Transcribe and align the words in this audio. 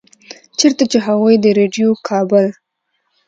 چرته 0.59 0.83
چې 0.91 0.97
هغوي 1.05 1.35
د 1.43 1.45
ريډيؤ 1.57 1.91
کابل 2.07 2.45